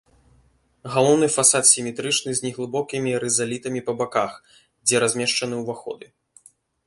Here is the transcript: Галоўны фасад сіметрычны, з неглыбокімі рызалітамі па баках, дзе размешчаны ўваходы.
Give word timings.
Галоўны 0.93 1.27
фасад 1.35 1.63
сіметрычны, 1.73 2.29
з 2.39 2.43
неглыбокімі 2.45 3.11
рызалітамі 3.25 3.81
па 3.89 3.93
баках, 4.01 4.31
дзе 4.85 4.95
размешчаны 5.07 5.55
ўваходы. 5.63 6.05